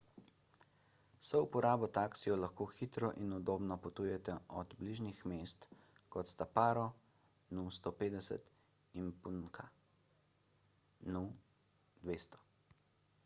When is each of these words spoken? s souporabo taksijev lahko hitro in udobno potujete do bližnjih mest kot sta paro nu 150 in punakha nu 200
s 0.01 1.25
souporabo 1.31 1.87
taksijev 1.97 2.37
lahko 2.43 2.65
hitro 2.77 3.09
in 3.25 3.35
udobno 3.39 3.77
potujete 3.83 4.37
do 4.53 4.77
bližnjih 4.79 5.19
mest 5.33 5.67
kot 6.15 6.31
sta 6.33 6.47
paro 6.55 6.87
nu 7.59 7.67
150 7.77 8.49
in 9.03 9.11
punakha 9.27 9.67
nu 11.19 11.23
200 12.09 12.43